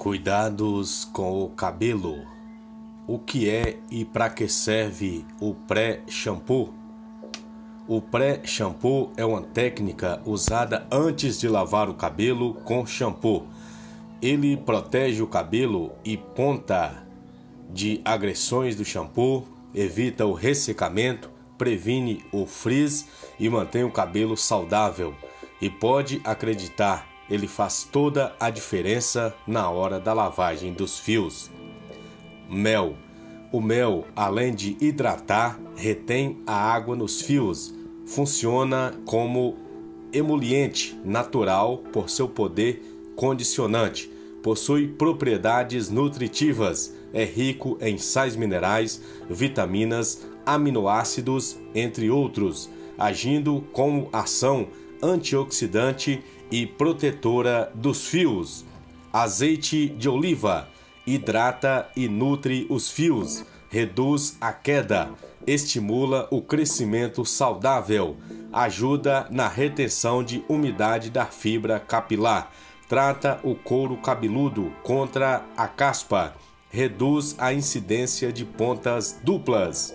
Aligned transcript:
Cuidados 0.00 1.04
com 1.04 1.44
o 1.44 1.50
cabelo. 1.50 2.24
O 3.06 3.18
que 3.18 3.50
é 3.50 3.76
e 3.90 4.02
para 4.02 4.30
que 4.30 4.48
serve 4.48 5.26
o 5.38 5.52
pré-shampoo? 5.52 6.72
O 7.86 8.00
pré-shampoo 8.00 9.12
é 9.14 9.26
uma 9.26 9.42
técnica 9.42 10.22
usada 10.24 10.86
antes 10.90 11.38
de 11.38 11.46
lavar 11.48 11.90
o 11.90 11.94
cabelo 11.94 12.54
com 12.64 12.86
shampoo. 12.86 13.46
Ele 14.22 14.56
protege 14.56 15.22
o 15.22 15.26
cabelo 15.26 15.92
e 16.02 16.16
ponta 16.16 17.06
de 17.68 18.00
agressões 18.02 18.74
do 18.74 18.86
shampoo, 18.86 19.46
evita 19.74 20.24
o 20.24 20.32
ressecamento, 20.32 21.30
previne 21.58 22.24
o 22.32 22.46
frizz 22.46 23.06
e 23.38 23.50
mantém 23.50 23.84
o 23.84 23.92
cabelo 23.92 24.34
saudável. 24.34 25.14
E 25.60 25.68
pode 25.68 26.22
acreditar, 26.24 27.06
ele 27.30 27.46
faz 27.46 27.88
toda 27.90 28.34
a 28.40 28.50
diferença 28.50 29.32
na 29.46 29.70
hora 29.70 30.00
da 30.00 30.12
lavagem 30.12 30.72
dos 30.72 30.98
fios. 30.98 31.50
Mel. 32.50 32.96
O 33.52 33.60
mel, 33.60 34.06
além 34.14 34.54
de 34.54 34.76
hidratar, 34.80 35.58
retém 35.76 36.38
a 36.46 36.54
água 36.54 36.96
nos 36.96 37.22
fios. 37.22 37.74
Funciona 38.06 38.92
como 39.04 39.56
emoliente 40.12 40.98
natural 41.04 41.78
por 41.92 42.10
seu 42.10 42.28
poder 42.28 42.82
condicionante. 43.16 44.10
Possui 44.42 44.88
propriedades 44.88 45.88
nutritivas. 45.90 46.94
É 47.12 47.24
rico 47.24 47.76
em 47.80 47.98
sais 47.98 48.36
minerais, 48.36 49.02
vitaminas, 49.28 50.26
aminoácidos, 50.46 51.58
entre 51.74 52.08
outros, 52.08 52.70
agindo 52.96 53.64
como 53.72 54.08
ação 54.12 54.68
antioxidante 55.02 56.22
e 56.50 56.66
protetora 56.66 57.70
dos 57.74 58.06
fios. 58.06 58.64
Azeite 59.12 59.88
de 59.88 60.08
oliva 60.08 60.68
hidrata 61.06 61.88
e 61.96 62.08
nutre 62.08 62.66
os 62.68 62.90
fios, 62.90 63.44
reduz 63.68 64.36
a 64.40 64.52
queda, 64.52 65.10
estimula 65.46 66.28
o 66.30 66.40
crescimento 66.40 67.24
saudável, 67.24 68.16
ajuda 68.52 69.26
na 69.30 69.48
retenção 69.48 70.22
de 70.22 70.44
umidade 70.48 71.10
da 71.10 71.26
fibra 71.26 71.80
capilar, 71.80 72.52
trata 72.88 73.40
o 73.42 73.54
couro 73.54 73.96
cabeludo 73.96 74.72
contra 74.82 75.44
a 75.56 75.66
caspa, 75.66 76.34
reduz 76.70 77.34
a 77.38 77.52
incidência 77.52 78.32
de 78.32 78.44
pontas 78.44 79.18
duplas. 79.22 79.94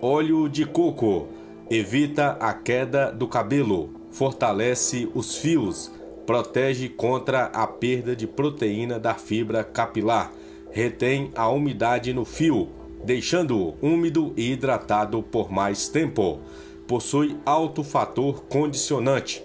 Óleo 0.00 0.48
de 0.48 0.66
coco 0.66 1.28
evita 1.70 2.36
a 2.40 2.52
queda 2.52 3.10
do 3.10 3.26
cabelo, 3.26 3.94
fortalece 4.14 5.08
os 5.12 5.36
fios, 5.36 5.90
protege 6.24 6.88
contra 6.88 7.46
a 7.46 7.66
perda 7.66 8.14
de 8.14 8.28
proteína 8.28 8.96
da 8.98 9.14
fibra 9.14 9.64
capilar, 9.64 10.32
retém 10.70 11.32
a 11.34 11.48
umidade 11.48 12.14
no 12.14 12.24
fio, 12.24 12.68
deixando-o 13.04 13.74
úmido 13.84 14.32
e 14.36 14.52
hidratado 14.52 15.20
por 15.20 15.50
mais 15.50 15.88
tempo. 15.88 16.40
Possui 16.86 17.36
alto 17.44 17.82
fator 17.82 18.44
condicionante, 18.44 19.44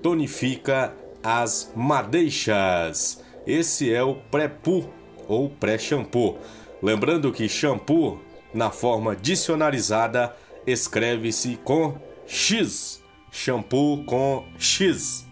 tonifica 0.00 0.94
as 1.20 1.72
madeixas. 1.74 3.20
Esse 3.44 3.92
é 3.92 4.02
o 4.02 4.14
pré-pu 4.30 4.88
ou 5.26 5.50
pré-shampoo. 5.50 6.38
Lembrando 6.80 7.32
que 7.32 7.48
shampoo, 7.48 8.20
na 8.52 8.70
forma 8.70 9.16
dicionarizada, 9.16 10.36
escreve-se 10.66 11.58
com 11.64 11.96
X 12.26 13.03
shampoo 13.34 14.04
com 14.04 14.46
X. 14.58 15.26